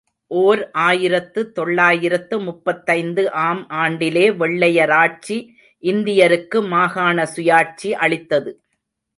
ஓர் 0.31 0.61
ஆயிரத்து 0.83 1.41
தொள்ளாயிரத்து 1.51 2.39
முப்பத்தைந்து 2.39 3.31
ஆம் 3.31 3.61
ஆண்டிலே 3.69 4.25
வெள்ளையராட்சி 4.41 5.37
இந்தியருக்கு 5.83 6.59
மாகாண 6.67 7.27
சுயாட்சி 7.35 7.91
அளித்தது. 8.05 8.53